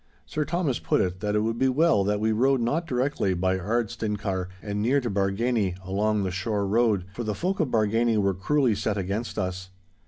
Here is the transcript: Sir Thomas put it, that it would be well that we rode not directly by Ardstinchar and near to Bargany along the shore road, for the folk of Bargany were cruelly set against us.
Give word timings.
Sir 0.25 0.45
Thomas 0.45 0.79
put 0.79 0.99
it, 0.99 1.19
that 1.19 1.35
it 1.35 1.41
would 1.41 1.59
be 1.59 1.67
well 1.69 2.03
that 2.05 2.19
we 2.19 2.31
rode 2.31 2.59
not 2.59 2.87
directly 2.87 3.35
by 3.35 3.59
Ardstinchar 3.59 4.47
and 4.59 4.81
near 4.81 4.99
to 4.99 5.11
Bargany 5.11 5.75
along 5.85 6.23
the 6.23 6.31
shore 6.31 6.65
road, 6.65 7.05
for 7.13 7.23
the 7.23 7.35
folk 7.35 7.59
of 7.59 7.67
Bargany 7.67 8.17
were 8.17 8.33
cruelly 8.33 8.73
set 8.73 8.97
against 8.97 9.37
us. 9.37 9.69